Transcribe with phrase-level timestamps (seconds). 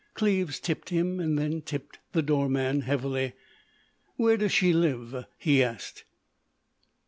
[0.15, 3.33] Cleves tipped him and then tipped the doorman heavily.
[4.15, 6.05] "Where does she live?" he asked.